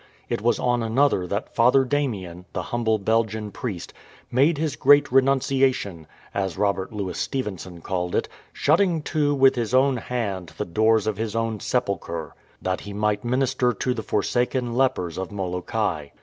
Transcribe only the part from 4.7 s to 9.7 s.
great renunciation,"*"' as Robert Louis Stevenson called it," shutting to with